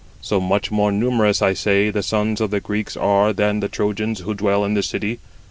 86 0.13 0.27
So 0.29 0.39
much 0.41 0.71
more 0.71 0.91
numerous, 0.91 1.43
I 1.43 1.53
say, 1.53 1.91
the 1.91 2.01
sons 2.01 2.41
of 2.41 2.49
the 2.49 2.59
Greeks 2.59 2.97
are 2.97 3.33
than 3.33 3.59
the 3.59 3.69
Trojans 3.69 4.21
who 4.21 4.33
dwell 4.33 4.65
in 4.65 4.73
the 4.73 4.81
city. 4.81 5.19